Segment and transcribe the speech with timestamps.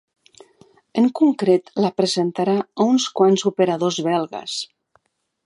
[1.01, 4.59] En concret, la presentarà a uns quants operadors belgues.